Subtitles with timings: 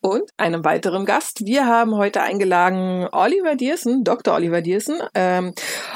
[0.00, 1.44] und einem weiteren Gast.
[1.44, 4.34] Wir haben heute eingeladen Oliver Diersen, Dr.
[4.34, 4.98] Oliver Diersen.
[5.14, 5.54] Ähm,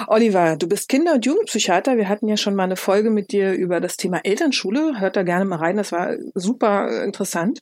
[0.08, 1.96] Oliver, du bist Kinder- und Jugendpsychiater.
[1.96, 5.00] Wir hatten ja schon mal eine Folge mit dir über das Thema Elternschule.
[5.00, 7.60] Hört da gerne mal rein, das war super interessant.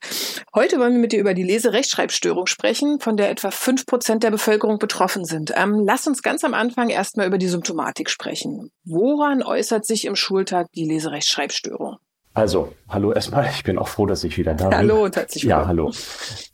[0.55, 4.31] Heute wollen wir mit dir über die Leserechtschreibstörung sprechen, von der etwa fünf Prozent der
[4.31, 5.53] Bevölkerung betroffen sind.
[5.57, 8.71] Ähm, lass uns ganz am Anfang erstmal über die Symptomatik sprechen.
[8.85, 11.99] Woran äußert sich im Schultag die Leserechtschreibstörung?
[12.41, 13.51] Also, hallo erstmal.
[13.51, 14.79] Ich bin auch froh, dass ich wieder da bin.
[14.79, 15.61] Hallo und herzlich willkommen.
[15.61, 15.93] Ja, hallo.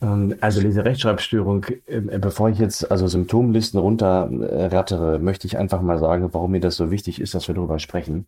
[0.03, 6.29] Ähm, also Leserechtschreibstörung, äh, bevor ich jetzt also Symptomlisten runterrattere, möchte ich einfach mal sagen,
[6.33, 8.27] warum mir das so wichtig ist, dass wir darüber sprechen.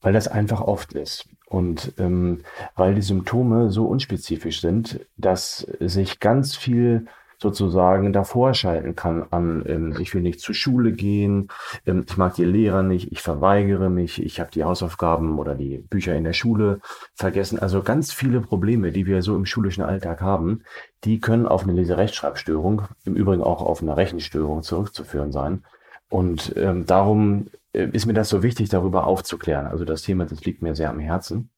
[0.00, 1.28] Weil das einfach oft ist.
[1.46, 2.42] Und ähm,
[2.76, 7.06] weil die Symptome so unspezifisch sind, dass sich ganz viel
[7.42, 11.48] sozusagen davor schalten kann an, ähm, ich will nicht zur Schule gehen,
[11.84, 15.78] ähm, ich mag die Lehrer nicht, ich verweigere mich, ich habe die Hausaufgaben oder die
[15.78, 16.80] Bücher in der Schule
[17.14, 17.58] vergessen.
[17.58, 20.62] Also ganz viele Probleme, die wir so im schulischen Alltag haben,
[21.04, 25.64] die können auf eine Leserechtschreibstörung, im Übrigen auch auf eine Rechenstörung zurückzuführen sein.
[26.08, 29.66] Und ähm, darum äh, ist mir das so wichtig, darüber aufzuklären.
[29.66, 31.50] Also das Thema, das liegt mir sehr am Herzen.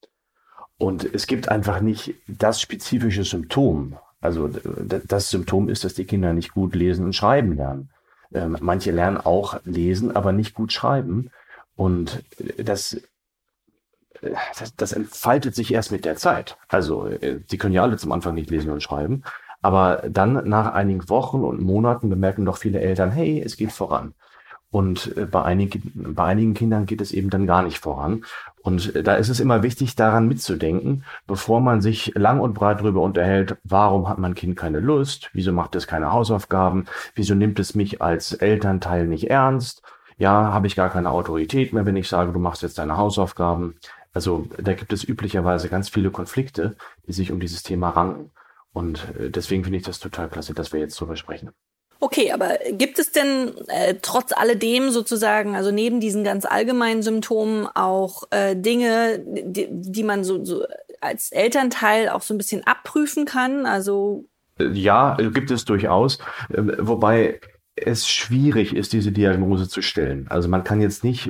[0.77, 6.33] Und es gibt einfach nicht das spezifische Symptom, also das Symptom ist, dass die Kinder
[6.33, 7.89] nicht gut lesen und schreiben lernen.
[8.33, 11.29] Ähm, manche lernen auch lesen, aber nicht gut schreiben.
[11.75, 12.23] Und
[12.57, 13.01] das,
[14.21, 16.57] das, das entfaltet sich erst mit der Zeit.
[16.67, 19.23] Also äh, sie können ja alle zum Anfang nicht lesen und schreiben.
[19.61, 24.13] Aber dann nach einigen Wochen und Monaten bemerken doch viele Eltern, hey, es geht voran.
[24.75, 28.25] Und äh, bei einigen, bei einigen Kindern geht es eben dann gar nicht voran.
[28.61, 32.81] Und äh, da ist es immer wichtig, daran mitzudenken, bevor man sich lang und breit
[32.81, 37.57] darüber unterhält, warum hat mein Kind keine Lust, wieso macht es keine Hausaufgaben, wieso nimmt
[37.57, 39.81] es mich als Elternteil nicht ernst,
[40.17, 43.75] ja, habe ich gar keine Autorität mehr, wenn ich sage, du machst jetzt deine Hausaufgaben.
[44.11, 46.75] Also da gibt es üblicherweise ganz viele Konflikte,
[47.07, 48.31] die sich um dieses Thema ranken.
[48.73, 51.51] Und äh, deswegen finde ich das total klasse, dass wir jetzt darüber sprechen.
[51.99, 57.67] Okay, aber gibt es denn äh, trotz alledem sozusagen, also neben diesen ganz allgemeinen Symptomen
[57.73, 60.65] auch äh, Dinge, die, die man so, so
[61.01, 63.65] als Elternteil auch so ein bisschen abprüfen kann?
[63.65, 64.25] Also
[64.59, 66.19] ja, gibt es durchaus,
[66.55, 67.39] ähm, wobei
[67.75, 70.27] es schwierig ist, diese Diagnose zu stellen.
[70.29, 71.29] Also man kann jetzt nicht,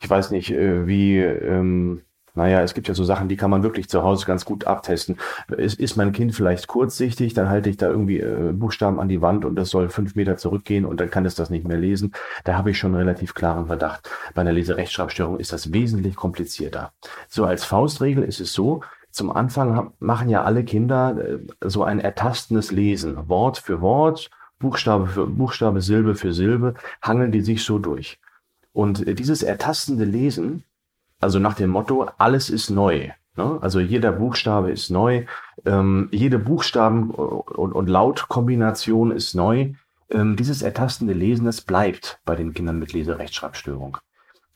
[0.00, 2.02] ich weiß nicht, äh, wie ähm,
[2.38, 5.16] naja, es gibt ja so Sachen, die kann man wirklich zu Hause ganz gut abtesten.
[5.56, 9.20] Ist, ist mein Kind vielleicht kurzsichtig, dann halte ich da irgendwie äh, Buchstaben an die
[9.20, 12.12] Wand und das soll fünf Meter zurückgehen und dann kann es das nicht mehr lesen.
[12.44, 14.08] Da habe ich schon einen relativ klaren Verdacht.
[14.34, 16.92] Bei einer Leserechtschreibstörung ist das wesentlich komplizierter.
[17.28, 21.38] So als Faustregel ist es so, zum Anfang machen ja alle Kinder äh,
[21.68, 23.28] so ein ertastendes Lesen.
[23.28, 28.20] Wort für Wort, Buchstabe für Buchstabe, Silbe für Silbe, hangeln die sich so durch.
[28.72, 30.62] Und äh, dieses ertastende Lesen,
[31.20, 33.10] also nach dem Motto, alles ist neu.
[33.36, 33.58] Ne?
[33.60, 35.24] Also jeder Buchstabe ist neu,
[35.64, 39.72] ähm, jede Buchstaben- und, und Lautkombination ist neu.
[40.10, 43.98] Ähm, dieses ertastende Lesen, das bleibt bei den Kindern mit Leserechtschreibstörung.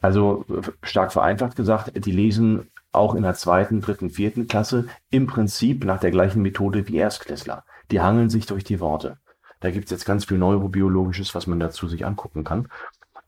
[0.00, 0.44] Also
[0.82, 6.00] stark vereinfacht gesagt, die lesen auch in der zweiten, dritten, vierten Klasse im Prinzip nach
[6.00, 7.64] der gleichen Methode wie Erstklässler.
[7.90, 9.18] Die hangeln sich durch die Worte.
[9.60, 12.68] Da gibt's jetzt ganz viel Neurobiologisches, was man dazu sich angucken kann.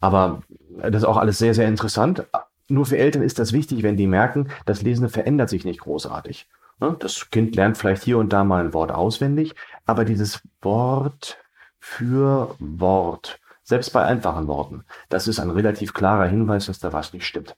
[0.01, 0.43] Aber
[0.77, 2.27] das ist auch alles sehr, sehr interessant.
[2.69, 6.49] Nur für Eltern ist das wichtig, wenn die merken, das Lesen verändert sich nicht großartig.
[6.81, 6.97] Ne?
[6.99, 9.55] Das Kind lernt vielleicht hier und da mal ein Wort auswendig,
[9.87, 11.39] aber dieses Wort
[11.79, 17.13] für Wort, selbst bei einfachen Worten, das ist ein relativ klarer Hinweis, dass da was
[17.13, 17.57] nicht stimmt.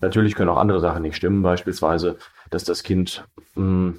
[0.00, 2.18] Natürlich können auch andere Sachen nicht stimmen, beispielsweise,
[2.50, 3.94] dass das Kind mh,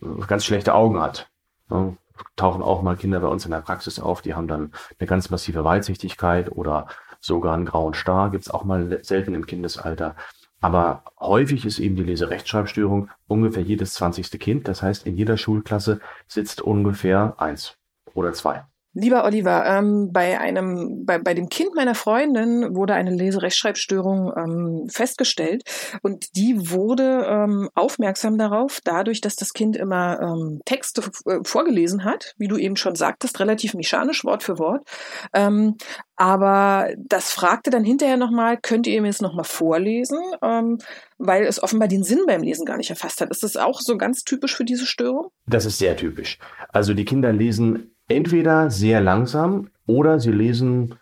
[0.00, 1.30] hm, ganz schlechte Augen hat.
[1.68, 1.96] Ne?
[2.36, 5.30] Tauchen auch mal Kinder bei uns in der Praxis auf, die haben dann eine ganz
[5.30, 6.86] massive Weitsichtigkeit oder
[7.22, 10.16] sogar einen grauen Star, gibt's auch mal selten im Kindesalter.
[10.60, 14.68] Aber häufig ist eben die Leserechtschreibstörung ungefähr jedes zwanzigste Kind.
[14.68, 17.78] Das heißt, in jeder Schulklasse sitzt ungefähr eins
[18.14, 18.64] oder zwei.
[18.94, 24.88] Lieber Oliver, ähm, bei einem, bei, bei dem Kind meiner Freundin wurde eine Leserechtschreibstörung ähm,
[24.90, 25.62] festgestellt
[26.02, 32.04] und die wurde ähm, aufmerksam darauf, dadurch, dass das Kind immer ähm, Texte äh, vorgelesen
[32.04, 34.86] hat, wie du eben schon sagtest, relativ mechanisch, Wort für Wort.
[35.32, 35.76] Ähm,
[36.16, 40.18] aber das fragte dann hinterher nochmal, könnt ihr mir es nochmal vorlesen?
[40.42, 40.78] Ähm,
[41.18, 43.30] weil es offenbar den Sinn beim Lesen gar nicht erfasst hat.
[43.30, 45.28] Ist das auch so ganz typisch für diese Störung?
[45.46, 46.38] Das ist sehr typisch.
[46.68, 50.96] Also die Kinder lesen entweder sehr langsam oder sie lesen,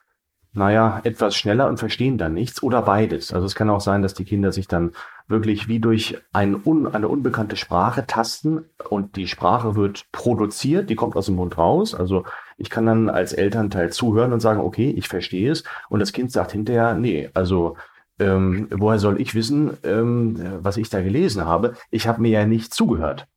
[0.52, 3.32] naja, etwas schneller und verstehen dann nichts oder beides.
[3.32, 4.92] Also es kann auch sein, dass die Kinder sich dann
[5.28, 10.96] wirklich wie durch ein un, eine unbekannte Sprache tasten und die Sprache wird produziert, die
[10.96, 11.94] kommt aus dem Mund raus.
[11.94, 12.24] Also
[12.56, 15.62] ich kann dann als Elternteil zuhören und sagen, okay, ich verstehe es.
[15.88, 17.76] Und das Kind sagt hinterher, nee, also
[18.18, 21.74] ähm, woher soll ich wissen, ähm, was ich da gelesen habe?
[21.90, 23.28] Ich habe mir ja nicht zugehört.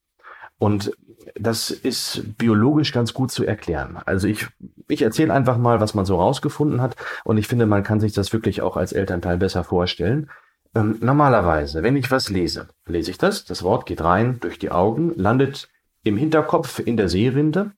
[0.57, 0.91] Und
[1.35, 3.97] das ist biologisch ganz gut zu erklären.
[4.05, 4.47] Also ich,
[4.87, 6.95] ich erzähle einfach mal, was man so rausgefunden hat.
[7.23, 10.29] Und ich finde, man kann sich das wirklich auch als Elternteil besser vorstellen.
[10.75, 14.71] Ähm, normalerweise, wenn ich was lese, lese ich das, das Wort geht rein durch die
[14.71, 15.69] Augen, landet
[16.03, 17.71] im Hinterkopf in der Sehrinde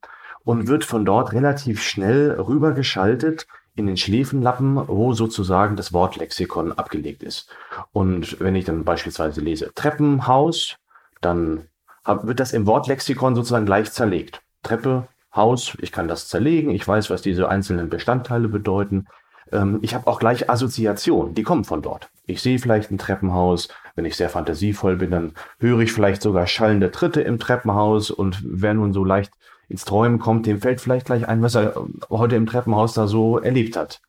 [0.44, 7.24] und wird von dort relativ schnell rübergeschaltet in den Schläfenlappen, wo sozusagen das Wortlexikon abgelegt
[7.24, 7.50] ist.
[7.92, 10.78] Und wenn ich dann beispielsweise lese Treppenhaus,
[11.20, 11.68] dann
[12.06, 14.42] wird das im Wortlexikon sozusagen gleich zerlegt.
[14.64, 19.08] Treppe, Haus, ich kann das zerlegen, ich weiß, was diese einzelnen Bestandteile bedeuten.
[19.52, 22.10] Ähm, ich habe auch gleich Assoziationen, die kommen von dort.
[22.26, 26.48] Ich sehe vielleicht ein Treppenhaus, wenn ich sehr fantasievoll bin, dann höre ich vielleicht sogar
[26.48, 29.34] schallende Tritte im Treppenhaus und wer nun so leicht
[29.68, 31.74] ins Träumen kommt, dem fällt vielleicht gleich ein, was er
[32.10, 34.02] heute im Treppenhaus da so erlebt hat.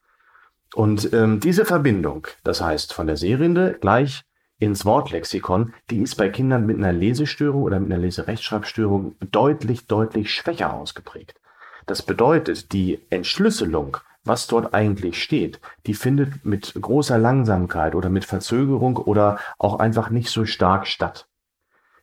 [0.75, 4.26] Und ähm, diese Verbindung, das heißt von der Seerinde gleich
[4.59, 10.33] ins Wortlexikon, die ist bei Kindern mit einer Lesestörung oder mit einer Leserechtschreibstörung deutlich, deutlich
[10.33, 11.41] schwächer ausgeprägt.
[11.87, 18.25] Das bedeutet, die Entschlüsselung, was dort eigentlich steht, die findet mit großer Langsamkeit oder mit
[18.25, 21.29] Verzögerung oder auch einfach nicht so stark statt.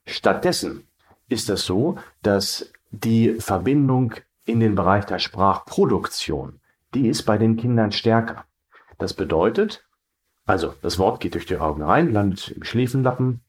[0.06, 0.88] Stattdessen
[1.28, 4.14] ist es so, dass die Verbindung
[4.46, 6.60] in den Bereich der Sprachproduktion,
[6.94, 8.46] die ist bei den Kindern stärker.
[9.00, 9.84] Das bedeutet,
[10.46, 13.42] also das Wort geht durch die Augen rein, landet im Schläfenlappen,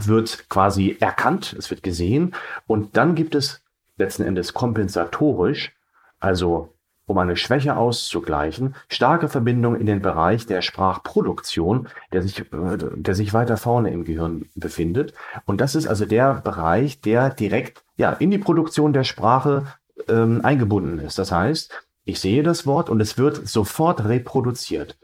[0.00, 2.34] wird quasi erkannt, es wird gesehen
[2.66, 3.62] und dann gibt es
[3.96, 5.74] letzten Endes kompensatorisch,
[6.20, 6.72] also
[7.06, 13.32] um eine Schwäche auszugleichen, starke Verbindung in den Bereich der Sprachproduktion, der sich, der sich
[13.32, 15.14] weiter vorne im Gehirn befindet.
[15.46, 19.64] Und das ist also der Bereich, der direkt ja, in die Produktion der Sprache
[20.06, 21.18] ähm, eingebunden ist.
[21.18, 21.72] Das heißt,
[22.04, 24.98] ich sehe das Wort und es wird sofort reproduziert.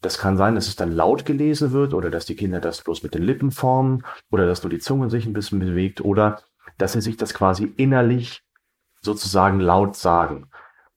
[0.00, 3.02] Das kann sein, dass es dann laut gelesen wird oder dass die Kinder das bloß
[3.02, 6.42] mit den Lippen formen oder dass nur die Zunge sich ein bisschen bewegt oder
[6.78, 8.42] dass sie sich das quasi innerlich
[9.02, 10.46] sozusagen laut sagen.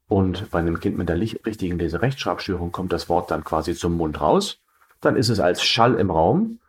[0.07, 4.21] Und bei einem Kind mit der richtigen Leserechtschreibstörung kommt das Wort dann quasi zum Mund
[4.21, 4.59] raus.
[5.01, 6.59] Dann ist es als Schall im Raum.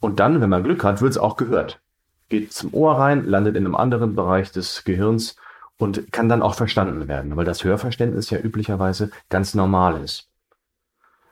[0.00, 1.80] Und dann, wenn man Glück hat, wird es auch gehört.
[2.28, 5.36] Geht zum Ohr rein, landet in einem anderen Bereich des Gehirns
[5.78, 10.29] und kann dann auch verstanden werden, weil das Hörverständnis ja üblicherweise ganz normal ist.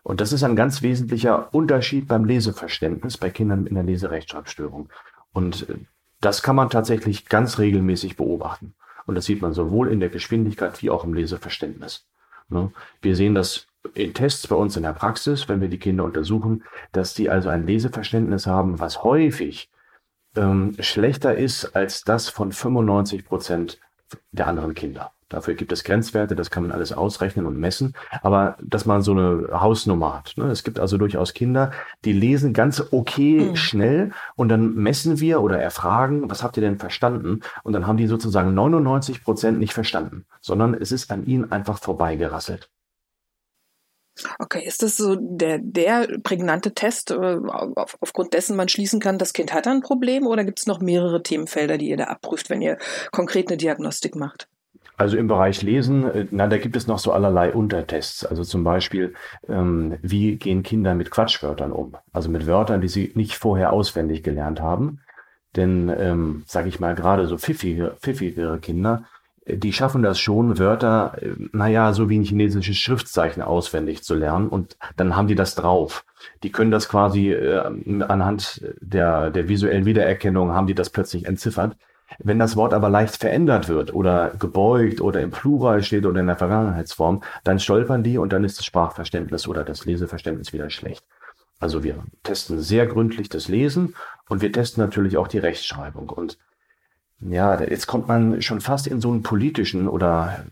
[0.08, 4.88] Und das ist ein ganz wesentlicher Unterschied beim Leseverständnis bei Kindern mit einer Leserechtschreibstörung.
[5.34, 5.74] Und äh,
[6.22, 8.72] das kann man tatsächlich ganz regelmäßig beobachten.
[9.04, 12.06] Und das sieht man sowohl in der Geschwindigkeit wie auch im Leseverständnis.
[12.48, 12.72] Ne?
[13.02, 16.64] Wir sehen das in Tests bei uns in der Praxis, wenn wir die Kinder untersuchen,
[16.92, 19.68] dass die also ein Leseverständnis haben, was häufig
[20.36, 23.78] ähm, schlechter ist als das von 95 Prozent
[24.32, 25.12] der anderen Kinder.
[25.28, 27.94] Dafür gibt es Grenzwerte, das kann man alles ausrechnen und messen.
[28.22, 30.34] Aber dass man so eine Hausnummer hat.
[30.36, 30.50] Ne?
[30.50, 31.70] Es gibt also durchaus Kinder,
[32.04, 33.56] die lesen ganz okay mhm.
[33.56, 37.40] schnell und dann messen wir oder erfragen, was habt ihr denn verstanden?
[37.62, 41.78] Und dann haben die sozusagen 99 Prozent nicht verstanden, sondern es ist an ihnen einfach
[41.78, 42.70] vorbeigerasselt.
[44.38, 49.18] Okay, ist das so der, der prägnante Test, äh, auf, aufgrund dessen man schließen kann,
[49.18, 52.50] das Kind hat ein Problem oder gibt es noch mehrere Themenfelder, die ihr da abprüft,
[52.50, 52.78] wenn ihr
[53.12, 54.48] konkret eine Diagnostik macht?
[54.98, 58.26] Also im Bereich Lesen, äh, na, da gibt es noch so allerlei Untertests.
[58.26, 59.14] Also zum Beispiel,
[59.48, 61.96] ähm, wie gehen Kinder mit Quatschwörtern um?
[62.12, 65.00] Also mit Wörtern, die sie nicht vorher auswendig gelernt haben.
[65.54, 69.04] Denn, ähm, sage ich mal, gerade so pfiffige, pfiffigere Kinder,
[69.44, 74.16] äh, die schaffen das schon, Wörter, äh, naja, so wie ein chinesisches Schriftzeichen auswendig zu
[74.16, 76.04] lernen und dann haben die das drauf.
[76.42, 77.60] Die können das quasi äh,
[78.08, 81.76] anhand der, der visuellen Wiedererkennung, haben die das plötzlich entziffert.
[82.18, 86.26] Wenn das Wort aber leicht verändert wird oder gebeugt oder im Plural steht oder in
[86.26, 91.04] der Vergangenheitsform, dann stolpern die und dann ist das Sprachverständnis oder das Leseverständnis wieder schlecht.
[91.60, 93.94] Also wir testen sehr gründlich das Lesen
[94.28, 96.08] und wir testen natürlich auch die Rechtschreibung.
[96.08, 96.38] Und
[97.20, 100.46] ja, jetzt kommt man schon fast in so einen politischen oder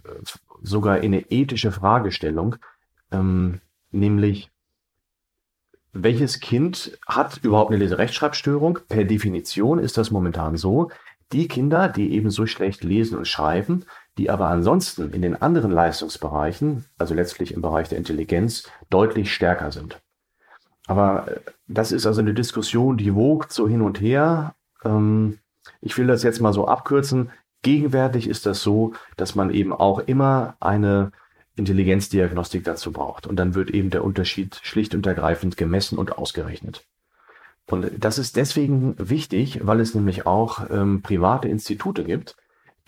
[0.63, 2.57] sogar in eine ethische Fragestellung,
[3.13, 3.61] ähm,
[3.93, 4.51] nämlich
[5.93, 8.81] welches Kind hat überhaupt eine Leserechtschreibstörung?
[8.89, 10.91] Per Definition ist das momentan so,
[11.33, 13.85] die Kinder, die eben so schlecht lesen und schreiben,
[14.19, 19.73] die aber ansonsten in den anderen Leistungsbereichen, also letztlich im Bereich der Intelligenz, deutlich stärker
[19.73, 20.01] sind.
[20.87, 24.55] Aber äh, das ist also eine Diskussion, die wogt so hin und her.
[24.85, 25.39] Ähm,
[25.81, 27.31] ich will das jetzt mal so abkürzen.
[27.63, 31.11] Gegenwärtig ist das so, dass man eben auch immer eine
[31.57, 33.27] Intelligenzdiagnostik dazu braucht.
[33.27, 36.87] Und dann wird eben der Unterschied schlicht und ergreifend gemessen und ausgerechnet.
[37.69, 42.37] Und das ist deswegen wichtig, weil es nämlich auch ähm, private Institute gibt,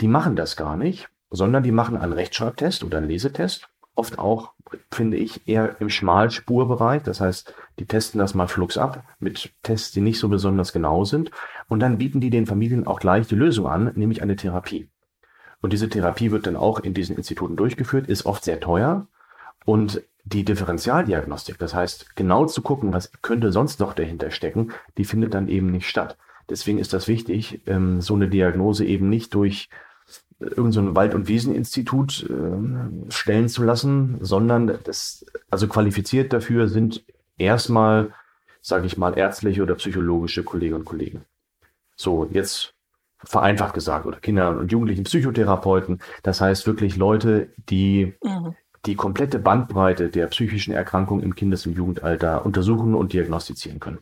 [0.01, 3.69] die machen das gar nicht, sondern die machen einen Rechtschreibtest oder einen Lesetest.
[3.97, 4.53] Oft auch,
[4.93, 7.03] finde ich, eher im Schmalspurbereich.
[7.03, 11.05] Das heißt, die testen das mal flugs ab mit Tests, die nicht so besonders genau
[11.05, 11.33] sind.
[11.69, 14.89] Und dann bieten die den Familien auch gleich die Lösung an, nämlich eine Therapie.
[15.61, 19.09] Und diese Therapie wird dann auch in diesen Instituten durchgeführt, ist oft sehr teuer.
[19.65, 25.05] Und die Differentialdiagnostik, das heißt, genau zu gucken, was könnte sonst noch dahinter stecken, die
[25.05, 26.19] findet dann eben nicht statt.
[26.49, 29.69] Deswegen ist das wichtig, ähm, so eine Diagnose eben nicht durch
[30.41, 37.05] irgendein so Wald- und Wieseninstitut äh, stellen zu lassen, sondern das, also qualifiziert dafür sind
[37.37, 38.13] erstmal,
[38.61, 41.25] sage ich mal, ärztliche oder psychologische Kolleginnen und Kollegen.
[41.97, 42.75] So, jetzt
[43.25, 46.01] vereinfacht gesagt, oder Kinder- und Jugendlichen Psychotherapeuten.
[46.23, 48.55] Das heißt wirklich Leute, die mhm.
[48.89, 53.99] Die komplette Bandbreite der psychischen Erkrankung im Kindes- und Jugendalter untersuchen und diagnostizieren können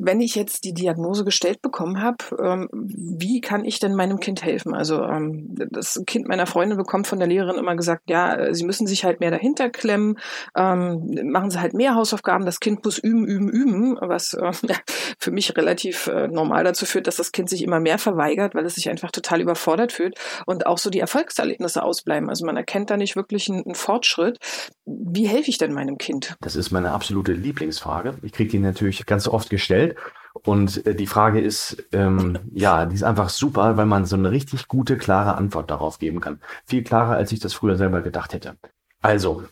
[0.00, 4.44] wenn ich jetzt die Diagnose gestellt bekommen habe, ähm, wie kann ich denn meinem Kind
[4.44, 4.72] helfen?
[4.72, 8.86] Also ähm, das Kind meiner Freundin bekommt von der Lehrerin immer gesagt, ja, sie müssen
[8.86, 10.16] sich halt mehr dahinter klemmen,
[10.56, 14.52] ähm, machen sie halt mehr Hausaufgaben, das Kind muss üben, üben, üben, was äh,
[15.18, 18.64] für mich relativ äh, normal dazu führt, dass das Kind sich immer mehr verweigert, weil
[18.66, 22.28] es sich einfach total überfordert fühlt und auch so die Erfolgserlebnisse ausbleiben.
[22.28, 24.38] Also man erkennt da nicht wirklich einen, einen Fortschritt.
[24.86, 26.36] Wie helfe ich denn meinem Kind?
[26.40, 28.14] Das ist meine absolute Lieblingsfrage.
[28.22, 30.14] Ich kriege die natürlich ganz oft gestellt gestellt.
[30.44, 34.30] Und äh, die Frage ist, ähm, ja, die ist einfach super, weil man so eine
[34.30, 36.40] richtig gute, klare Antwort darauf geben kann.
[36.64, 38.56] Viel klarer, als ich das früher selber gedacht hätte.
[39.00, 39.44] Also,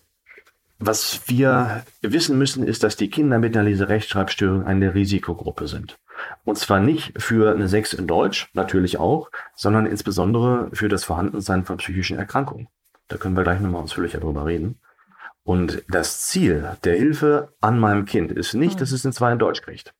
[0.79, 5.99] was wir wissen müssen, ist, dass die Kinder mit einer Leserechtschreibstörung eine Risikogruppe sind.
[6.45, 11.65] Und zwar nicht für eine 6 in Deutsch, natürlich auch, sondern insbesondere für das Vorhandensein
[11.65, 12.69] von psychischen Erkrankungen.
[13.09, 14.79] Da können wir gleich nochmal ausführlicher drüber reden.
[15.45, 19.39] Und das Ziel der Hilfe an meinem Kind ist nicht, dass es in 2 in
[19.39, 19.95] Deutsch kriegt.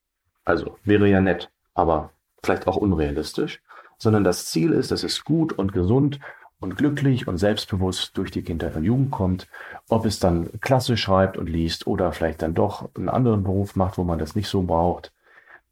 [0.47, 2.11] Also wäre ja nett, aber
[2.43, 3.61] vielleicht auch unrealistisch,
[3.99, 6.21] sondern das Ziel ist, dass es gut und gesund
[6.61, 9.49] und glücklich und selbstbewusst durch die Kindheit und Jugend kommt.
[9.89, 13.99] Ob es dann Klasse schreibt und liest oder vielleicht dann doch einen anderen Beruf macht,
[13.99, 15.13] wo man das nicht so braucht.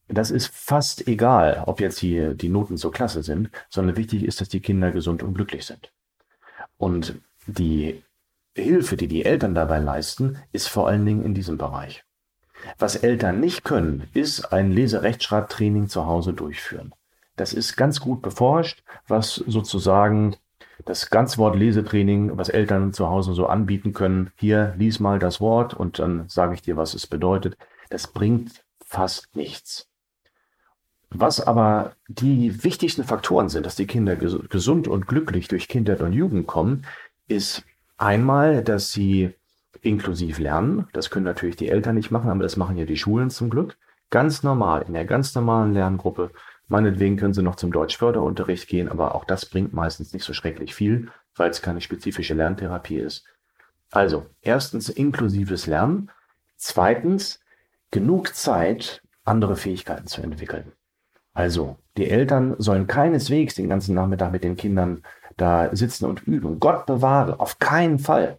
[0.08, 4.40] Das ist fast egal, ob jetzt hier die Noten so klasse sind, sondern wichtig ist,
[4.40, 5.92] dass die Kinder gesund und glücklich sind.
[6.76, 7.14] Und
[7.46, 8.02] die
[8.56, 12.04] Hilfe, die die Eltern dabei leisten, ist vor allen Dingen in diesem Bereich.
[12.78, 16.94] Was Eltern nicht können, ist ein Leserechtschreibtraining zu Hause durchführen.
[17.36, 20.36] Das ist ganz gut beforscht, was sozusagen
[20.84, 24.30] das Ganzwort Lesetraining, was Eltern zu Hause so anbieten können.
[24.36, 27.56] Hier, lies mal das Wort und dann sage ich dir, was es bedeutet.
[27.90, 29.88] Das bringt fast nichts.
[31.10, 36.12] Was aber die wichtigsten Faktoren sind, dass die Kinder gesund und glücklich durch Kindheit und
[36.12, 36.84] Jugend kommen,
[37.28, 37.62] ist
[37.96, 39.34] einmal, dass sie
[39.84, 40.88] inklusiv lernen.
[40.92, 43.76] Das können natürlich die Eltern nicht machen, aber das machen ja die Schulen zum Glück.
[44.10, 46.30] Ganz normal, in der ganz normalen Lerngruppe.
[46.68, 50.74] Meinetwegen können sie noch zum Deutschförderunterricht gehen, aber auch das bringt meistens nicht so schrecklich
[50.74, 53.24] viel, weil es keine spezifische Lerntherapie ist.
[53.90, 56.10] Also, erstens inklusives Lernen.
[56.56, 57.40] Zweitens,
[57.90, 60.72] genug Zeit, andere Fähigkeiten zu entwickeln.
[61.32, 65.02] Also, die Eltern sollen keineswegs den ganzen Nachmittag mit den Kindern
[65.36, 66.60] da sitzen und üben.
[66.60, 68.38] Gott bewahre, auf keinen Fall.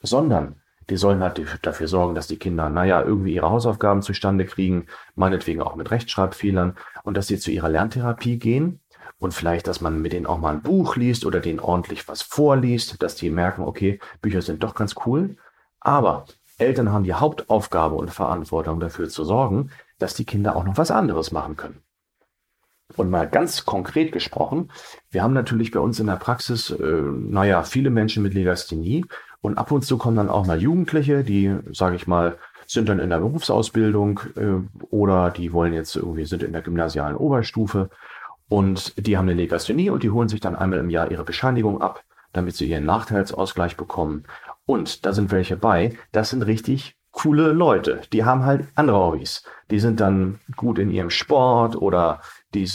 [0.00, 0.60] Sondern
[0.90, 5.62] die sollen halt dafür sorgen, dass die Kinder, naja, irgendwie ihre Hausaufgaben zustande kriegen, meinetwegen
[5.62, 8.80] auch mit Rechtschreibfehlern und dass sie zu ihrer Lerntherapie gehen
[9.18, 12.22] und vielleicht, dass man mit denen auch mal ein Buch liest oder denen ordentlich was
[12.22, 15.36] vorliest, dass die merken, okay, Bücher sind doch ganz cool.
[15.80, 16.26] Aber
[16.58, 20.90] Eltern haben die Hauptaufgabe und Verantwortung dafür zu sorgen, dass die Kinder auch noch was
[20.90, 21.82] anderes machen können.
[22.96, 24.70] Und mal ganz konkret gesprochen,
[25.10, 29.06] wir haben natürlich bei uns in der Praxis, äh, naja, viele Menschen mit Legasthenie
[29.44, 32.98] und ab und zu kommen dann auch mal Jugendliche, die, sage ich mal, sind dann
[32.98, 37.90] in der Berufsausbildung äh, oder die wollen jetzt irgendwie, sind in der gymnasialen Oberstufe
[38.48, 41.82] und die haben eine Legasthenie und die holen sich dann einmal im Jahr ihre Bescheinigung
[41.82, 44.24] ab, damit sie ihren Nachteilsausgleich bekommen.
[44.64, 48.00] Und da sind welche bei, das sind richtig coole Leute.
[48.14, 49.44] Die haben halt andere Hobbys.
[49.70, 52.22] Die sind dann gut in ihrem Sport oder
[52.54, 52.66] die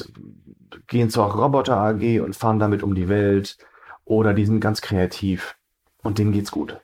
[0.85, 3.57] gehen zur Roboter AG und fahren damit um die Welt
[4.05, 5.55] oder die sind ganz kreativ
[6.09, 6.81] und denen geht's gut.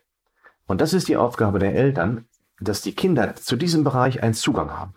[0.68, 2.26] Und das ist die Aufgabe der Eltern,
[2.60, 4.94] dass die Kinder zu diesem Bereich einen Zugang haben.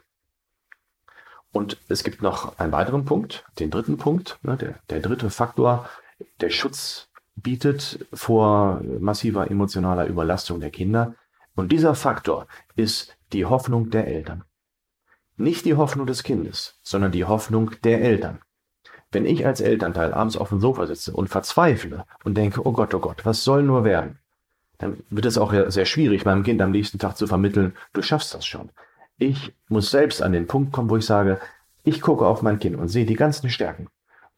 [1.51, 5.89] Und es gibt noch einen weiteren Punkt, den dritten Punkt, ne, der, der dritte Faktor,
[6.41, 11.15] der Schutz bietet vor massiver emotionaler Überlastung der Kinder.
[11.55, 12.45] Und dieser Faktor
[12.75, 14.43] ist die Hoffnung der Eltern.
[15.38, 18.41] Nicht die Hoffnung des Kindes, sondern die Hoffnung der Eltern.
[19.12, 22.94] Wenn ich als Elternteil abends auf dem Sofa sitze und verzweifle und denke, oh Gott,
[22.94, 24.20] oh Gott, was soll nur werden?
[24.78, 28.34] Dann wird es auch sehr schwierig, meinem Kind am nächsten Tag zu vermitteln, du schaffst
[28.34, 28.70] das schon.
[29.18, 31.39] Ich muss selbst an den Punkt kommen, wo ich sage,
[31.84, 33.88] ich gucke auf mein Kind und sehe die ganzen Stärken.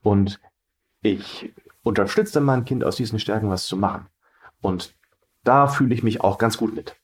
[0.02, 0.40] Und
[1.02, 4.08] ich unterstütze mein Kind aus diesen Stärken was zu machen.
[4.62, 4.96] Und
[5.44, 6.96] da fühle ich mich auch ganz gut mit.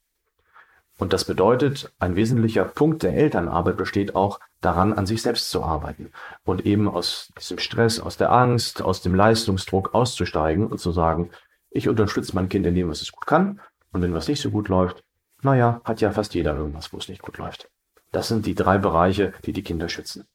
[0.98, 5.64] Und das bedeutet, ein wesentlicher Punkt der Elternarbeit besteht auch daran, an sich selbst zu
[5.64, 6.12] arbeiten
[6.44, 11.30] und eben aus diesem Stress, aus der Angst, aus dem Leistungsdruck auszusteigen und zu sagen,
[11.70, 13.62] ich unterstütze mein Kind in dem, was es gut kann.
[13.92, 15.04] Und wenn was nicht so gut läuft,
[15.42, 17.70] naja, hat ja fast jeder irgendwas, wo es nicht gut läuft.
[18.12, 20.28] Das sind die drei Bereiche, die die Kinder schützen.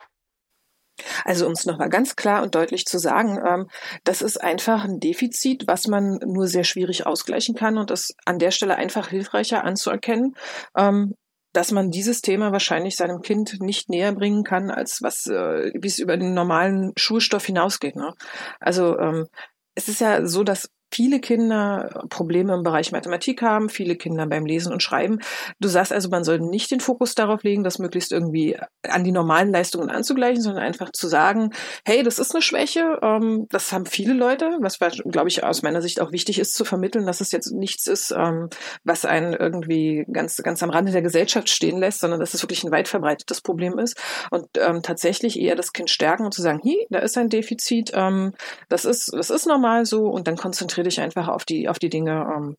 [1.25, 3.69] Also um es nochmal ganz klar und deutlich zu sagen, ähm,
[4.05, 8.38] das ist einfach ein Defizit, was man nur sehr schwierig ausgleichen kann und das an
[8.38, 10.37] der Stelle einfach hilfreicher anzuerkennen,
[10.76, 11.14] ähm,
[11.52, 15.88] dass man dieses Thema wahrscheinlich seinem Kind nicht näher bringen kann, als was, äh, wie
[15.88, 17.97] es über den normalen Schulstoff hinausgeht.
[17.97, 18.14] Ne?
[18.61, 19.26] Also ähm,
[19.75, 24.44] es ist ja so, dass viele Kinder Probleme im Bereich Mathematik haben, viele Kinder beim
[24.46, 25.20] Lesen und Schreiben.
[25.61, 29.12] Du sagst also, man soll nicht den Fokus darauf legen, das möglichst irgendwie an die
[29.12, 31.50] normalen Leistungen anzugleichen, sondern einfach zu sagen,
[31.84, 35.80] hey, das ist eine Schwäche, ähm, das haben viele Leute, was, glaube ich, aus meiner
[35.80, 38.49] Sicht auch wichtig ist zu vermitteln, dass es jetzt nichts ist, ähm,
[38.84, 42.64] was einen irgendwie ganz, ganz am Rande der Gesellschaft stehen lässt, sondern dass es wirklich
[42.64, 43.96] ein weit verbreitetes Problem ist
[44.30, 47.92] und ähm, tatsächlich eher das Kind stärken und zu sagen, hi, da ist ein Defizit,
[47.94, 48.32] ähm,
[48.68, 51.79] das ist, das ist normal so und dann konzentrieren konzentriere dich einfach auf die, auf
[51.79, 52.57] die Dinge, ähm,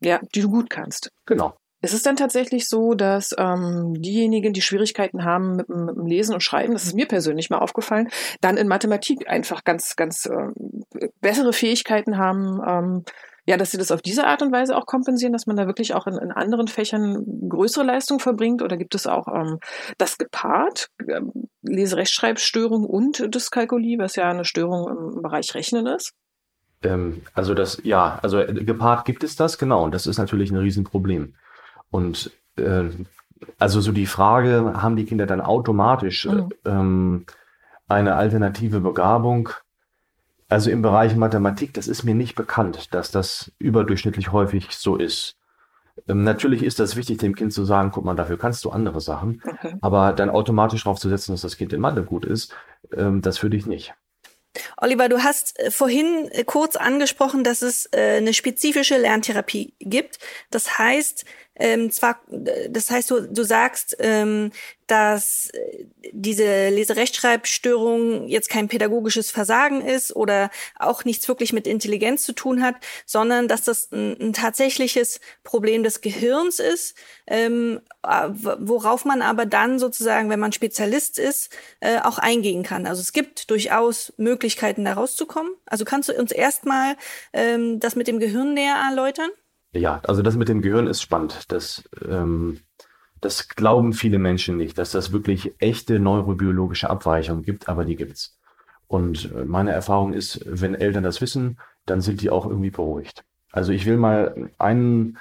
[0.00, 1.10] ja, die du gut kannst.
[1.26, 1.54] Genau.
[1.84, 6.34] Ist es dann tatsächlich so, dass ähm, diejenigen, die Schwierigkeiten haben mit, mit, dem Lesen
[6.34, 8.08] und Schreiben, das ist mir persönlich mal aufgefallen,
[8.40, 13.04] dann in Mathematik einfach ganz, ganz äh, bessere Fähigkeiten haben, ähm,
[13.44, 15.94] ja, dass sie das auf diese Art und Weise auch kompensieren, dass man da wirklich
[15.94, 18.62] auch in, in anderen Fächern größere Leistung verbringt?
[18.62, 19.58] Oder gibt es auch ähm,
[19.98, 26.12] das gepaart, ähm, Leserechtschreibstörung und Dyskalkulie, was ja eine Störung im Bereich Rechnen ist?
[26.82, 30.50] Ähm, also das, ja, also äh, gepaart gibt es das, genau, und das ist natürlich
[30.50, 31.34] ein Riesenproblem.
[31.90, 32.84] Und äh,
[33.58, 36.48] also so die Frage, haben die Kinder dann automatisch mhm.
[36.64, 37.26] ähm,
[37.88, 39.50] eine alternative Begabung?
[40.48, 45.36] Also im Bereich Mathematik, das ist mir nicht bekannt, dass das überdurchschnittlich häufig so ist.
[46.08, 49.00] Ähm, natürlich ist das wichtig, dem Kind zu sagen, guck mal, dafür kannst du andere
[49.00, 49.76] Sachen, okay.
[49.80, 52.54] aber dann automatisch darauf zu setzen, dass das Kind in Mathe gut ist,
[52.94, 53.94] ähm, das würde ich nicht.
[54.76, 60.18] Oliver, du hast äh, vorhin äh, kurz angesprochen, dass es äh, eine spezifische Lerntherapie gibt.
[60.50, 61.24] Das heißt,
[61.62, 64.50] ähm, zwar, das heißt, du, du sagst, ähm,
[64.88, 72.24] dass äh, diese Leserechtschreibstörung jetzt kein pädagogisches Versagen ist oder auch nichts wirklich mit Intelligenz
[72.24, 72.74] zu tun hat,
[73.06, 76.96] sondern dass das ein, ein tatsächliches Problem des Gehirns ist,
[77.28, 82.88] ähm, worauf man aber dann sozusagen, wenn man Spezialist ist, äh, auch eingehen kann.
[82.88, 85.52] Also es gibt durchaus Möglichkeiten, da rauszukommen.
[85.66, 86.96] Also kannst du uns erstmal
[87.32, 89.30] ähm, das mit dem Gehirn näher erläutern?
[89.72, 91.50] Ja, also das mit dem Gehirn ist spannend.
[91.50, 92.60] Das, ähm,
[93.20, 98.38] das glauben viele Menschen nicht, dass das wirklich echte neurobiologische Abweichungen gibt, aber die gibt's.
[98.86, 103.24] Und äh, meine Erfahrung ist, wenn Eltern das wissen, dann sind die auch irgendwie beruhigt.
[103.50, 105.18] Also ich will mal einen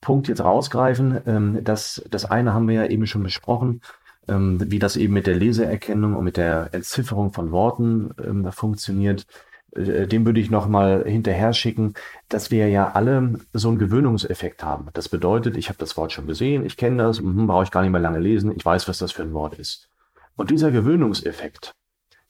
[0.00, 1.20] Punkt jetzt rausgreifen.
[1.26, 3.80] Ähm, das, das eine haben wir ja eben schon besprochen,
[4.28, 9.26] ähm, wie das eben mit der Leseerkennung und mit der Entzifferung von Worten ähm, funktioniert.
[9.74, 11.94] Äh, dem würde ich nochmal hinterher schicken,
[12.28, 14.88] dass wir ja alle so einen Gewöhnungseffekt haben.
[14.92, 17.82] Das bedeutet, ich habe das Wort schon gesehen, ich kenne das, mh, brauche ich gar
[17.82, 19.88] nicht mehr lange lesen, ich weiß, was das für ein Wort ist.
[20.36, 21.72] Und dieser Gewöhnungseffekt,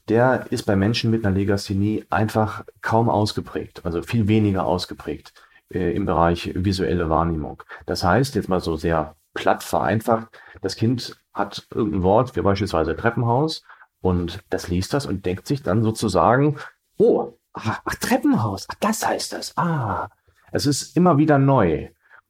[0.08, 5.32] der ist bei Menschen mit einer Legasthenie einfach kaum ausgeprägt, also viel weniger ausgeprägt
[5.72, 7.62] äh, im Bereich visuelle Wahrnehmung.
[7.86, 10.28] Das heißt, jetzt mal so sehr platt vereinfacht,
[10.62, 13.62] das Kind hat irgendein Wort, wie beispielsweise Treppenhaus,
[14.00, 16.56] und das liest das und denkt sich dann sozusagen,
[16.98, 19.56] Oh, ach, Treppenhaus, ach, das heißt das.
[19.56, 20.08] Ah,
[20.52, 21.88] es ist immer wieder neu.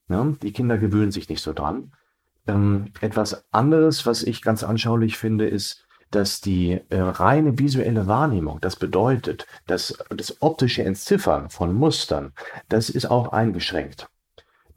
[0.09, 0.37] Ne?
[0.43, 1.93] Die Kinder gewöhnen sich nicht so dran.
[2.47, 8.61] Ähm, etwas anderes, was ich ganz anschaulich finde, ist, dass die äh, reine visuelle Wahrnehmung,
[8.61, 12.33] das bedeutet, dass das optische Entziffern von Mustern,
[12.69, 14.09] das ist auch eingeschränkt.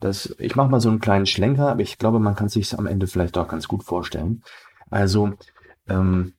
[0.00, 2.86] Das, ich mache mal so einen kleinen Schlenker, aber ich glaube, man kann sich am
[2.86, 4.42] Ende vielleicht auch ganz gut vorstellen.
[4.90, 5.32] Also
[5.88, 6.34] ähm,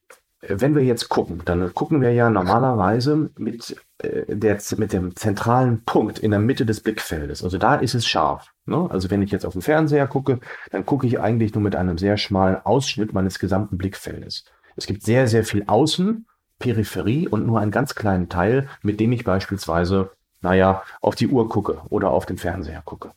[0.47, 5.83] wenn wir jetzt gucken, dann gucken wir ja normalerweise mit, äh, der, mit dem zentralen
[5.83, 7.43] Punkt in der Mitte des Blickfeldes.
[7.43, 8.51] Also da ist es scharf.
[8.65, 8.87] Ne?
[8.89, 10.39] Also wenn ich jetzt auf den Fernseher gucke,
[10.71, 14.45] dann gucke ich eigentlich nur mit einem sehr schmalen Ausschnitt meines gesamten Blickfeldes.
[14.75, 16.25] Es gibt sehr, sehr viel Außen,
[16.59, 21.49] Peripherie und nur einen ganz kleinen Teil, mit dem ich beispielsweise, naja, auf die Uhr
[21.49, 23.11] gucke oder auf den Fernseher gucke.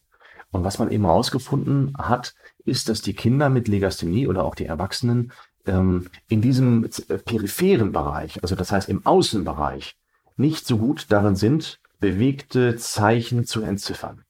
[0.53, 2.35] Und was man eben herausgefunden hat,
[2.65, 5.33] ist, dass die Kinder mit Legasthenie oder auch die Erwachsenen
[5.67, 9.97] ähm, in diesem äh, peripheren Bereich, also das heißt im Außenbereich,
[10.37, 14.23] nicht so gut darin sind, bewegte Zeichen zu entziffern.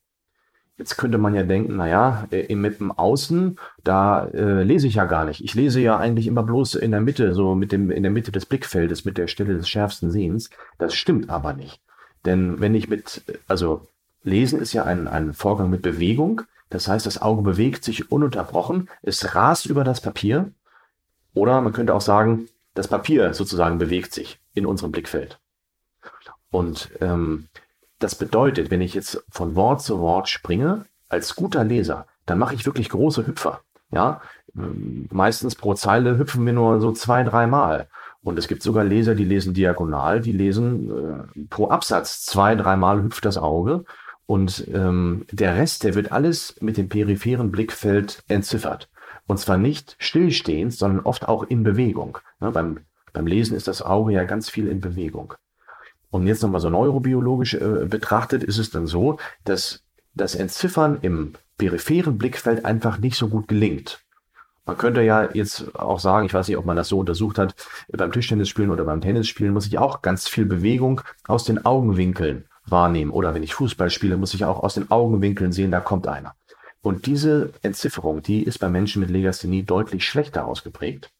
[0.77, 5.05] Jetzt könnte man ja denken, naja, äh, mit dem Außen, da äh, lese ich ja
[5.05, 5.43] gar nicht.
[5.43, 8.31] Ich lese ja eigentlich immer bloß in der Mitte, so mit dem, in der Mitte
[8.31, 10.51] des Blickfeldes, mit der Stelle des schärfsten Sehens.
[10.77, 11.81] Das stimmt aber nicht.
[12.25, 13.87] Denn wenn ich mit, also
[14.23, 16.43] Lesen ist ja ein, ein Vorgang mit Bewegung.
[16.69, 20.51] Das heißt, das Auge bewegt sich ununterbrochen, es rast über das Papier.
[21.37, 25.39] Oder man könnte auch sagen, das Papier sozusagen bewegt sich in unserem Blickfeld.
[26.49, 27.47] Und ähm,
[27.99, 32.55] das bedeutet, wenn ich jetzt von Wort zu Wort springe, als guter Leser, dann mache
[32.55, 33.61] ich wirklich große Hüpfer.
[33.91, 34.21] Ja,
[34.53, 37.87] meistens pro Zeile hüpfen wir nur so zwei, dreimal.
[38.23, 43.03] Und es gibt sogar Leser, die lesen diagonal, die lesen äh, pro Absatz zwei, dreimal
[43.03, 43.85] hüpft das Auge.
[44.25, 48.89] Und ähm, der Rest, der wird alles mit dem peripheren Blickfeld entziffert.
[49.27, 52.17] Und zwar nicht stillstehend, sondern oft auch in Bewegung.
[52.41, 52.79] Ja, beim,
[53.13, 55.33] beim Lesen ist das Auge ja ganz viel in Bewegung.
[56.09, 61.33] Und jetzt nochmal so neurobiologisch äh, betrachtet, ist es dann so, dass das Entziffern im
[61.57, 63.99] peripheren Blickfeld einfach nicht so gut gelingt.
[64.65, 67.55] Man könnte ja jetzt auch sagen, ich weiß nicht, ob man das so untersucht hat,
[67.89, 73.11] beim Tischtennisspielen oder beim Tennisspielen muss ich auch ganz viel Bewegung aus den Augenwinkeln wahrnehmen.
[73.11, 76.35] Oder wenn ich Fußball spiele, muss ich auch aus den Augenwinkeln sehen, da kommt einer.
[76.81, 81.11] Und diese Entzifferung, die ist bei Menschen mit Legasthenie deutlich schlechter ausgeprägt.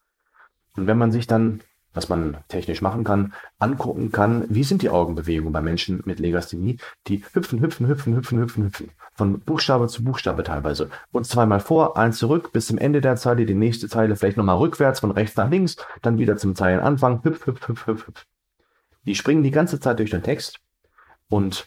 [0.76, 1.60] Und wenn man sich dann
[1.98, 6.78] was man technisch machen kann, angucken kann, wie sind die Augenbewegungen bei Menschen mit Legasthenie,
[7.08, 8.90] die hüpfen, hüpfen, hüpfen, hüpfen, hüpfen, hüpfen.
[9.14, 10.90] Von Buchstabe zu Buchstabe teilweise.
[11.10, 14.58] Und zweimal vor, eins zurück, bis zum Ende der Zeile, die nächste Zeile vielleicht nochmal
[14.58, 18.26] rückwärts, von rechts nach links, dann wieder zum Zeilenanfang, hüpf, hüpf, hüpf, hüpf, hüpf.
[19.04, 20.60] Die springen die ganze Zeit durch den Text
[21.28, 21.66] und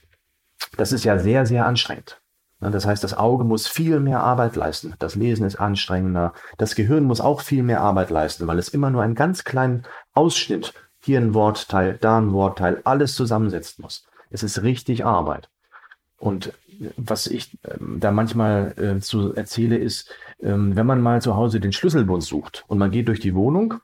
[0.77, 2.20] das ist ja sehr, sehr anstrengend.
[2.61, 4.93] Ne, das heißt, das Auge muss viel mehr Arbeit leisten.
[4.99, 6.33] Das Lesen ist anstrengender.
[6.57, 9.83] Das Gehirn muss auch viel mehr Arbeit leisten, weil es immer nur einen ganz kleinen
[10.13, 14.05] Ausschnitt, hier ein Wortteil, da ein Wortteil, alles zusammensetzen muss.
[14.29, 15.49] Es ist richtig Arbeit.
[16.17, 16.53] Und
[16.97, 21.59] was ich ähm, da manchmal äh, zu erzähle, ist, ähm, wenn man mal zu Hause
[21.59, 23.75] den Schlüsselbund sucht und man geht durch die Wohnung,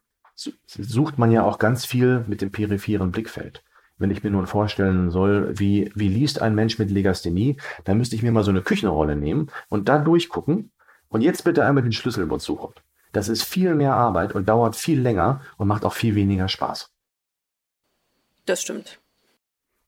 [0.67, 3.63] sucht man ja auch ganz viel mit dem peripheren Blickfeld
[3.97, 8.15] wenn ich mir nun vorstellen soll, wie, wie liest ein Mensch mit Legasthenie, dann müsste
[8.15, 10.71] ich mir mal so eine Küchenrolle nehmen und da durchgucken
[11.09, 12.73] und jetzt bitte einmal den Schlüsselbund suchen.
[13.11, 16.91] Das ist viel mehr Arbeit und dauert viel länger und macht auch viel weniger Spaß.
[18.45, 18.99] Das stimmt.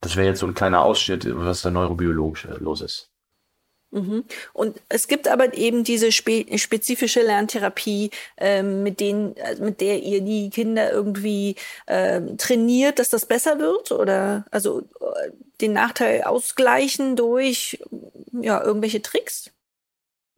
[0.02, 3.09] Das wäre jetzt so ein kleiner Ausschnitt, was da neurobiologisch äh, los ist.
[3.92, 4.24] Mhm.
[4.54, 10.02] Und es gibt aber eben diese spe spezifische Lerntherapie, äh, mit denen, also mit der
[10.04, 11.56] ihr die Kinder irgendwie
[11.88, 17.80] äh, trainiert, dass das besser wird oder also äh, den Nachteil ausgleichen durch
[18.32, 19.52] ja irgendwelche Tricks.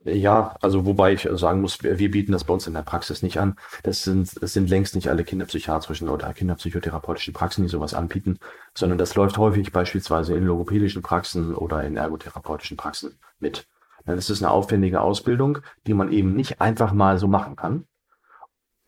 [0.03, 3.37] Ja, also wobei ich sagen muss, wir bieten das bei uns in der Praxis nicht
[3.37, 3.55] an.
[3.83, 8.39] Das sind, das sind längst nicht alle kinderpsychiatrischen oder kinderpsychotherapeutischen Praxen, die sowas anbieten,
[8.73, 13.67] sondern das läuft häufig beispielsweise in logopädischen Praxen oder in ergotherapeutischen Praxen mit.
[14.05, 17.85] Das ist eine aufwendige Ausbildung, die man eben nicht einfach mal so machen kann.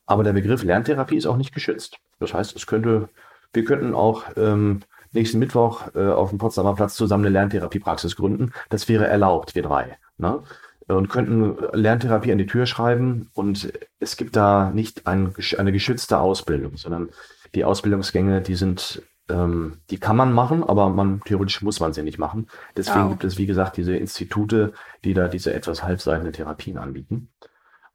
[0.08, 1.98] Aber der Begriff Lerntherapie ist auch nicht geschützt.
[2.20, 3.10] Das heißt, es könnte,
[3.54, 8.52] wir könnten auch ähm, nächsten Mittwoch äh, auf dem Potsdamer Platz zusammen eine Lerntherapiepraxis gründen.
[8.70, 9.98] Das wäre erlaubt, wir drei.
[10.18, 10.42] Ne?
[10.88, 16.20] Und könnten Lerntherapie an die Tür schreiben und es gibt da nicht ein, eine geschützte
[16.20, 17.10] Ausbildung, sondern
[17.56, 22.04] die Ausbildungsgänge, die sind, ähm, die kann man machen, aber man theoretisch muss man sie
[22.04, 22.48] nicht machen.
[22.76, 23.10] Deswegen oh.
[23.10, 27.30] gibt es, wie gesagt, diese Institute, die da diese etwas halbseitende Therapien anbieten.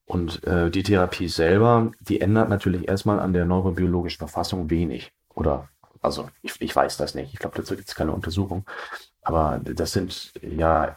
[0.06, 5.12] Und äh, die Therapie selber, die ändert natürlich erstmal an der neurobiologischen Verfassung wenig.
[5.34, 5.68] Oder,
[6.00, 7.34] also ich, ich weiß das nicht.
[7.34, 8.64] Ich glaube, dazu gibt es keine Untersuchung.
[9.20, 10.96] Aber das sind ja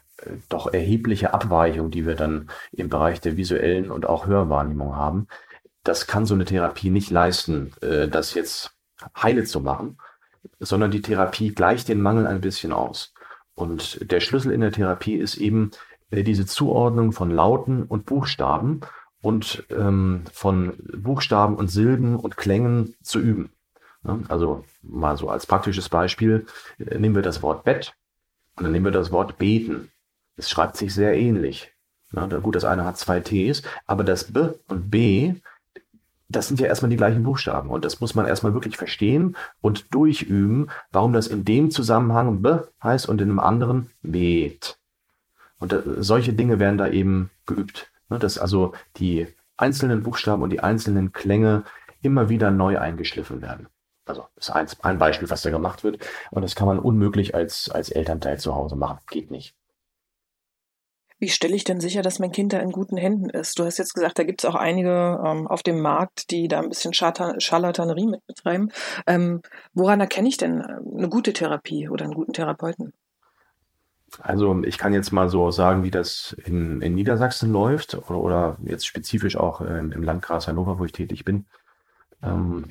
[0.50, 5.28] doch erhebliche Abweichung, die wir dann im Bereich der visuellen und auch Hörwahrnehmung haben.
[5.84, 8.72] Das kann so eine Therapie nicht leisten, äh, das jetzt
[9.20, 9.98] heile zu machen,
[10.60, 13.14] sondern die Therapie gleicht den Mangel ein bisschen aus.
[13.56, 15.72] Und der Schlüssel in der Therapie ist eben
[16.12, 18.82] äh, diese Zuordnung von Lauten und Buchstaben
[19.22, 23.52] und ähm, von Buchstaben und Silben und Klängen zu üben.
[24.30, 26.46] Also mal so als praktisches Beispiel
[26.80, 27.94] äh, nehmen wir das Wort Bett
[28.56, 29.92] und dann nehmen wir das Wort beten.
[30.42, 31.72] Es schreibt sich sehr ähnlich.
[32.12, 35.36] Na, gut, das eine hat zwei Ts, aber das B und B,
[36.30, 37.70] das sind ja erstmal die gleichen Buchstaben.
[37.70, 42.58] Und das muss man erstmal wirklich verstehen und durchüben, warum das in dem Zusammenhang B
[42.82, 44.80] heißt und in einem anderen Bet.
[45.60, 47.92] Und da, solche Dinge werden da eben geübt.
[48.10, 49.28] Ne, dass also die
[49.58, 51.66] einzelnen Buchstaben und die einzelnen Klänge
[52.02, 53.68] immer wieder neu eingeschliffen werden.
[54.06, 56.00] Also das ist ein, ein Beispiel, was da gemacht wird.
[56.32, 58.98] Und das kann man unmöglich als, als Elternteil zu Hause machen.
[59.08, 59.56] Geht nicht.
[61.22, 63.60] Wie stelle ich denn sicher, dass mein Kind da in guten Händen ist?
[63.60, 66.60] Du hast jetzt gesagt, da gibt es auch einige ähm, auf dem Markt, die da
[66.60, 68.72] ein bisschen Scharlatanerie mit betreiben.
[69.06, 69.44] Ähm,
[69.76, 72.94] woran erkenne ich denn äh, eine gute Therapie oder einen guten Therapeuten?
[74.20, 78.58] Also ich kann jetzt mal so sagen, wie das in, in Niedersachsen läuft oder, oder
[78.64, 81.46] jetzt spezifisch auch im, im Landkreis Hannover, wo ich tätig bin.
[82.24, 82.66] Ähm,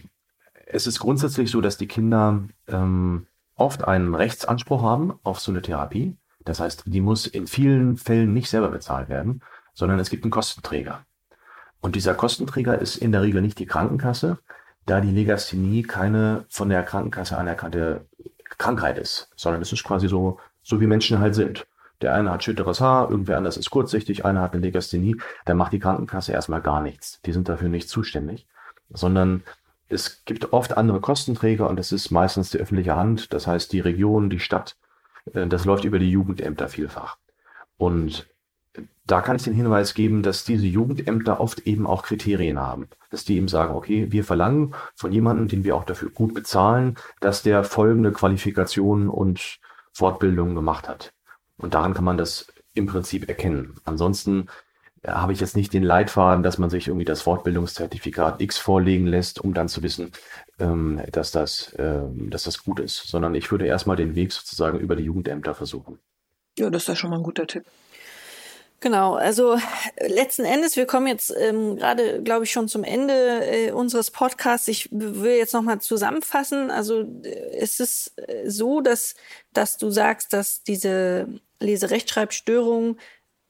[0.67, 5.63] es ist grundsätzlich so, dass die Kinder ähm, oft einen Rechtsanspruch haben auf so eine
[5.63, 6.17] Therapie.
[6.45, 9.43] Das heißt, die muss in vielen Fällen nicht selber bezahlt werden,
[9.75, 11.05] sondern es gibt einen Kostenträger.
[11.81, 14.39] Und dieser Kostenträger ist in der Regel nicht die Krankenkasse,
[14.87, 18.07] da die Legasthenie keine von der Krankenkasse anerkannte
[18.59, 21.67] Krankheit ist, sondern es ist quasi so, so wie Menschen halt sind.
[22.03, 25.73] Der eine hat schütteres Haar, irgendwer anders ist kurzsichtig, einer hat eine Legasthenie, dann macht
[25.73, 27.21] die Krankenkasse erstmal gar nichts.
[27.27, 28.47] Die sind dafür nicht zuständig,
[28.91, 29.43] sondern
[29.89, 33.81] es gibt oft andere Kostenträger und das ist meistens die öffentliche Hand, das heißt die
[33.81, 34.77] Region, die Stadt.
[35.33, 37.17] Äh, das läuft über die Jugendämter vielfach.
[37.77, 38.29] Und
[39.07, 42.89] da kann ich den Hinweis geben, dass diese Jugendämter oft eben auch Kriterien haben.
[43.11, 46.97] Dass die eben sagen, okay, wir verlangen von jemandem, den wir auch dafür gut bezahlen,
[47.21, 49.59] dass der folgende Qualifikationen und
[49.93, 51.13] Fortbildungen gemacht hat.
[51.57, 53.75] Und daran kann man das im Prinzip erkennen.
[53.85, 54.47] Ansonsten
[55.07, 59.41] habe ich jetzt nicht den Leitfaden, dass man sich irgendwie das Fortbildungszertifikat X vorlegen lässt,
[59.41, 60.13] um dann zu wissen,
[60.61, 64.79] ähm, dass, das, äh, dass das gut ist, sondern ich würde erstmal den Weg sozusagen
[64.79, 65.99] über die Jugendämter versuchen.
[66.59, 67.65] Ja, das ist ja schon mal ein guter Tipp.
[68.83, 69.59] Genau, also
[70.01, 74.69] letzten Endes, wir kommen jetzt ähm, gerade, glaube ich, schon zum Ende äh, unseres Podcasts.
[74.69, 76.71] Ich will jetzt nochmal zusammenfassen.
[76.71, 79.17] Also äh, es ist äh, so, dass,
[79.53, 81.29] dass du sagst, dass diese
[81.61, 82.97] Leserechtschreibstörung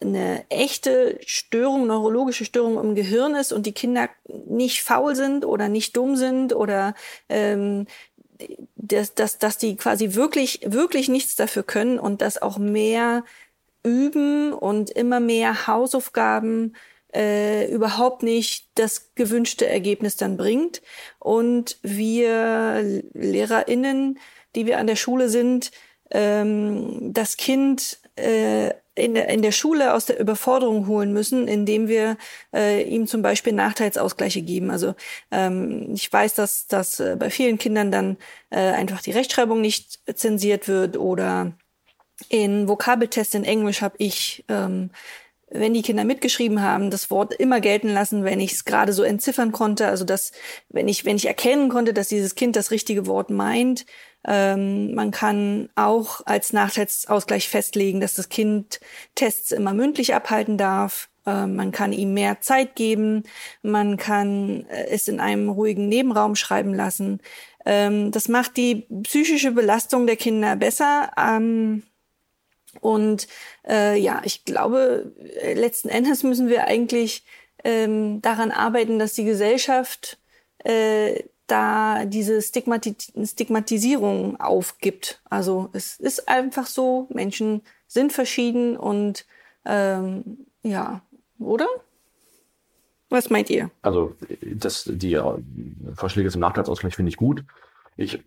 [0.00, 4.08] eine echte Störung, neurologische Störung im Gehirn ist und die Kinder
[4.46, 6.94] nicht faul sind oder nicht dumm sind oder
[7.28, 7.86] ähm,
[8.76, 13.24] dass, dass, dass die quasi wirklich, wirklich nichts dafür können und dass auch mehr
[13.82, 16.74] üben und immer mehr Hausaufgaben
[17.14, 20.82] äh, überhaupt nicht das gewünschte Ergebnis dann bringt.
[21.18, 24.18] Und wir LehrerInnen,
[24.54, 25.70] die wir an der Schule sind,
[26.10, 31.88] ähm, das Kind äh, in der, in der Schule aus der Überforderung holen müssen, indem
[31.88, 32.16] wir
[32.54, 34.70] äh, ihm zum Beispiel Nachteilsausgleiche geben.
[34.70, 34.94] Also
[35.30, 38.16] ähm, ich weiß, dass, dass äh, bei vielen Kindern dann
[38.50, 41.52] äh, einfach die Rechtschreibung nicht zensiert wird oder
[42.28, 44.90] in Vokabeltests in Englisch habe ich ähm,
[45.50, 49.02] wenn die Kinder mitgeschrieben haben, das Wort immer gelten lassen, wenn ich es gerade so
[49.02, 49.88] entziffern konnte.
[49.88, 50.32] Also dass,
[50.68, 53.84] wenn ich, wenn ich erkennen konnte, dass dieses Kind das richtige Wort meint,
[54.26, 58.80] ähm, man kann auch als Nachteilsausgleich festlegen, dass das Kind
[59.14, 61.08] Tests immer mündlich abhalten darf.
[61.26, 63.24] Ähm, man kann ihm mehr Zeit geben.
[63.62, 67.20] Man kann äh, es in einem ruhigen Nebenraum schreiben lassen.
[67.64, 71.10] Ähm, das macht die psychische Belastung der Kinder besser.
[71.16, 71.82] Ähm,
[72.80, 73.26] und
[73.66, 77.24] äh, ja, ich glaube, äh, letzten Endes müssen wir eigentlich
[77.64, 80.18] ähm, daran arbeiten, dass die Gesellschaft
[80.64, 85.20] äh, da diese Stigmati Stigmatisierung aufgibt.
[85.28, 89.26] Also es ist einfach so, Menschen sind verschieden und
[89.64, 91.02] ähm, ja,
[91.38, 91.66] oder?
[93.08, 93.70] Was meint ihr?
[93.82, 95.34] Also das, die äh,
[95.94, 97.44] Vorschläge zum Nachteilsausgleich finde ich gut.
[97.96, 98.22] Ich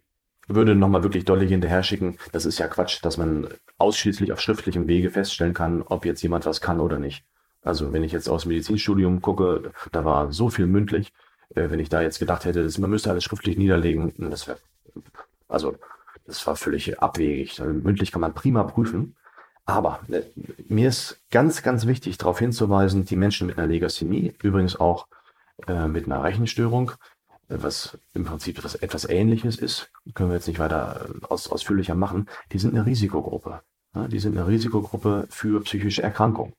[0.47, 4.87] würde nochmal wirklich deutlich hinterher schicken, das ist ja Quatsch, dass man ausschließlich auf schriftlichem
[4.87, 7.23] Wege feststellen kann, ob jetzt jemand was kann oder nicht.
[7.61, 11.13] Also wenn ich jetzt aus dem Medizinstudium gucke, da war so viel mündlich
[11.55, 14.57] äh, wenn ich da jetzt gedacht hätte, dass man müsste alles schriftlich niederlegen, das wäre,
[15.47, 15.75] also
[16.25, 17.59] das war völlig abwegig.
[17.59, 19.15] Mündlich kann man prima prüfen.
[19.65, 20.23] Aber äh,
[20.67, 25.07] mir ist ganz, ganz wichtig, darauf hinzuweisen, die Menschen mit einer Legasthenie, übrigens auch
[25.67, 26.91] äh, mit einer Rechenstörung,
[27.49, 31.49] äh, was im Prinzip etwas, etwas Ähnliches ist, können wir jetzt nicht weiter äh, aus,
[31.49, 33.61] ausführlicher machen, die sind eine Risikogruppe.
[33.95, 36.53] Ja, die sind eine Risikogruppe für psychische Erkrankungen.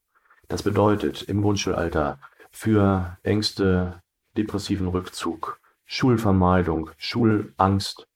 [0.48, 2.18] Das bedeutet im Grundschulalter
[2.52, 4.02] für Ängste,
[4.36, 8.06] depressiven Rückzug, Schulvermeidung, Schulangst,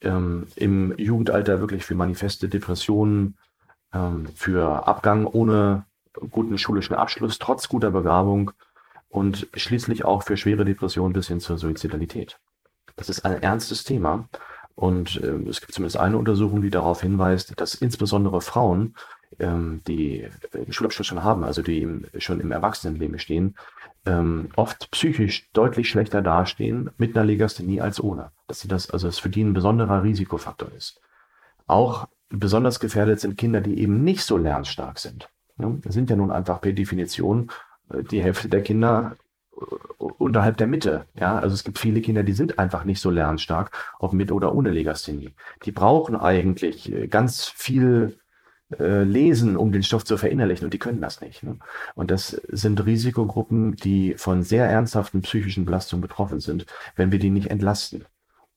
[0.00, 3.36] ähm, im Jugendalter wirklich für manifeste Depressionen,
[3.92, 5.84] ähm, für Abgang ohne
[6.30, 8.52] guten schulischen Abschluss, trotz guter Begabung
[9.08, 12.38] und schließlich auch für schwere Depressionen bis hin zur Suizidalität.
[12.96, 14.28] Das ist ein ernstes Thema
[14.74, 18.94] und äh, es gibt zumindest eine Untersuchung, die darauf hinweist, dass insbesondere Frauen,
[19.38, 23.56] ähm, die den Schulabschluss schon haben, also die im, schon im Erwachsenenleben stehen,
[24.06, 28.32] ähm, oft psychisch deutlich schlechter dastehen mit einer Legasthenie als ohne.
[28.46, 31.00] Dass sie das, also es für die ein besonderer Risikofaktor ist.
[31.66, 35.28] Auch besonders gefährdet sind Kinder, die eben nicht so lernstark sind.
[35.58, 37.50] Ja, das sind ja nun einfach per Definition
[37.92, 39.16] äh, die Hälfte der Kinder
[39.52, 41.06] äh, unterhalb der Mitte.
[41.14, 44.54] Ja, also es gibt viele Kinder, die sind einfach nicht so lernstark, ob mit oder
[44.54, 45.34] ohne Legasthenie.
[45.64, 48.18] Die brauchen eigentlich äh, ganz viel
[48.78, 51.42] äh, lesen, um den Stoff zu verinnerlichen und die können das nicht.
[51.42, 51.58] Ne?
[51.94, 57.30] Und das sind Risikogruppen, die von sehr ernsthaften psychischen Belastungen betroffen sind, wenn wir die
[57.30, 58.04] nicht entlasten.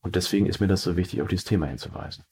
[0.02, 2.24] Und deswegen ist mir das so wichtig, auf dieses Thema hinzuweisen.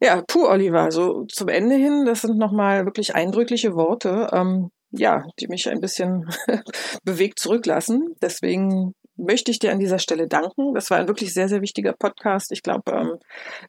[0.00, 5.24] Ja, puh, Oliver, so zum Ende hin, das sind nochmal wirklich eindrückliche Worte, ähm, ja,
[5.38, 6.28] die mich ein bisschen
[7.04, 8.14] bewegt zurücklassen.
[8.22, 10.74] Deswegen möchte ich dir an dieser Stelle danken.
[10.74, 12.52] Das war ein wirklich sehr, sehr wichtiger Podcast.
[12.52, 13.18] Ich glaube, ähm,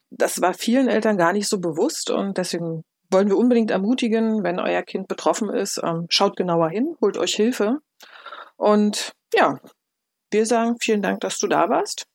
[0.09, 4.59] das war vielen Eltern gar nicht so bewusst und deswegen wollen wir unbedingt ermutigen, wenn
[4.59, 7.79] euer Kind betroffen ist, ähm, schaut genauer hin, holt euch Hilfe.
[8.55, 9.59] Und ja,
[10.31, 12.05] wir sagen vielen Dank, dass du da warst.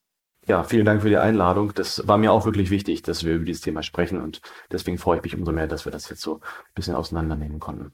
[0.47, 1.73] Ja, vielen Dank für die Einladung.
[1.73, 5.17] Das war mir auch wirklich wichtig, dass wir über dieses Thema sprechen und deswegen freue
[5.17, 7.93] ich mich umso mehr, dass wir das jetzt so ein bisschen auseinandernehmen konnten.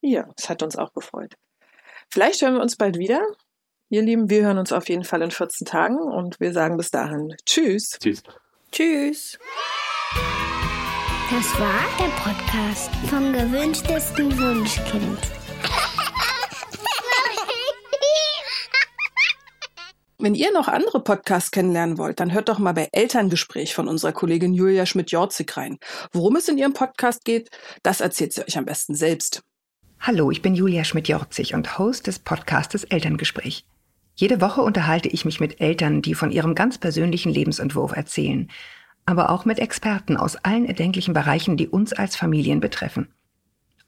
[0.00, 1.34] Ja, es hat uns auch gefreut.
[2.10, 3.22] Vielleicht hören wir uns bald wieder.
[3.92, 6.90] Ihr Lieben, wir hören uns auf jeden Fall in 14 Tagen und wir sagen bis
[6.90, 7.98] dahin Tschüss.
[8.00, 8.22] Tschüss.
[8.70, 9.38] Tschüss.
[11.30, 15.18] Das war der Podcast vom gewünschtesten Wunschkind.
[20.18, 24.12] Wenn ihr noch andere Podcasts kennenlernen wollt, dann hört doch mal bei Elterngespräch von unserer
[24.12, 25.76] Kollegin Julia Schmidt-Jorzig rein.
[26.12, 27.50] Worum es in ihrem Podcast geht,
[27.82, 29.42] das erzählt sie euch am besten selbst.
[30.00, 33.66] Hallo, ich bin Julia Schmidt-Jorzig und Host des Podcastes Elterngespräch.
[34.14, 38.50] Jede Woche unterhalte ich mich mit Eltern, die von ihrem ganz persönlichen Lebensentwurf erzählen,
[39.06, 43.08] aber auch mit Experten aus allen erdenklichen Bereichen, die uns als Familien betreffen.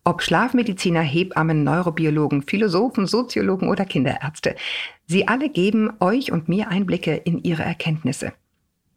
[0.03, 4.55] Ob Schlafmediziner, Hebammen, Neurobiologen, Philosophen, Soziologen oder Kinderärzte,
[5.07, 8.33] sie alle geben euch und mir Einblicke in ihre Erkenntnisse.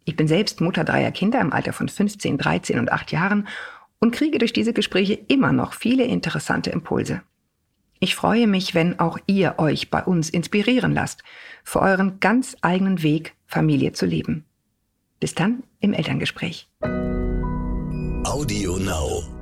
[0.03, 3.47] Ich bin selbst Mutter dreier Kinder im Alter von 15, 13 und 8 Jahren
[3.99, 7.21] und kriege durch diese Gespräche immer noch viele interessante Impulse.
[7.99, 11.23] Ich freue mich, wenn auch ihr euch bei uns inspirieren lasst,
[11.63, 14.45] für euren ganz eigenen Weg, Familie zu leben.
[15.19, 16.69] Bis dann im Elterngespräch.
[18.23, 19.36] Audio Now.